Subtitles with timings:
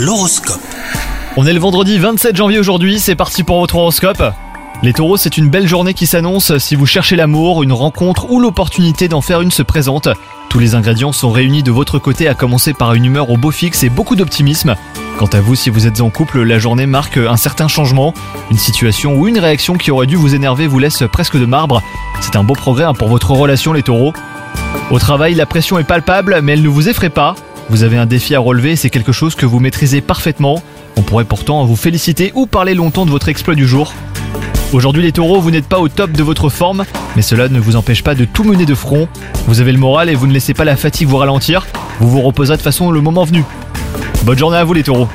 [0.00, 0.62] L'horoscope.
[1.36, 4.22] On est le vendredi 27 janvier aujourd'hui, c'est parti pour votre horoscope.
[4.82, 8.40] Les taureaux, c'est une belle journée qui s'annonce si vous cherchez l'amour, une rencontre ou
[8.40, 10.08] l'opportunité d'en faire une se présente.
[10.48, 13.50] Tous les ingrédients sont réunis de votre côté à commencer par une humeur au beau
[13.50, 14.74] fixe et beaucoup d'optimisme.
[15.18, 18.14] Quant à vous, si vous êtes en couple, la journée marque un certain changement.
[18.50, 21.82] Une situation ou une réaction qui aurait dû vous énerver vous laisse presque de marbre.
[22.22, 24.14] C'est un beau progrès hein, pour votre relation les taureaux.
[24.90, 27.34] Au travail, la pression est palpable, mais elle ne vous effraie pas.
[27.70, 30.60] Vous avez un défi à relever, c'est quelque chose que vous maîtrisez parfaitement.
[30.96, 33.94] On pourrait pourtant vous féliciter ou parler longtemps de votre exploit du jour.
[34.72, 37.76] Aujourd'hui les taureaux, vous n'êtes pas au top de votre forme, mais cela ne vous
[37.76, 39.06] empêche pas de tout mener de front.
[39.46, 41.64] Vous avez le moral et vous ne laissez pas la fatigue vous ralentir.
[42.00, 43.44] Vous vous reposerez de façon le moment venu.
[44.24, 45.08] Bonne journée à vous les taureaux